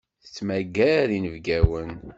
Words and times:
Tettmagar 0.23 1.07
inebgawen. 1.17 1.91